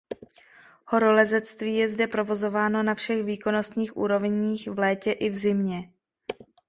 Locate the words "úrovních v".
3.97-4.79